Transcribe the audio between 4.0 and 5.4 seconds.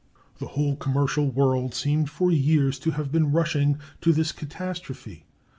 to this catastrophe.